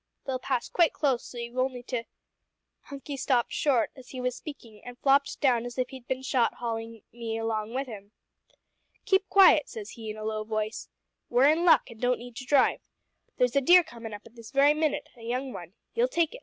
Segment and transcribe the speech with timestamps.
[0.25, 2.05] They'll pass quite close, so you've only to'
[2.85, 6.55] "Hunky stopped short as he was speakin' and flopped down as if he'd bin shot
[6.55, 8.11] haulin' me along wi' him.
[9.05, 10.89] "`Keep quiet,' says he, in a low voice.
[11.29, 12.79] `We're in luck, an' don't need to drive.
[13.37, 15.75] There's a deer comin' up at this very minute a young one.
[15.93, 16.39] You'll take it.